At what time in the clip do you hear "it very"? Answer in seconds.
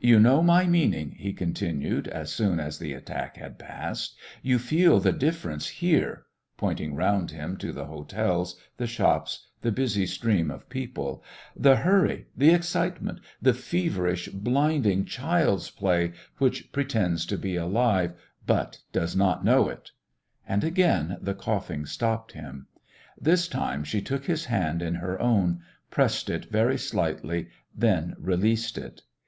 26.28-26.76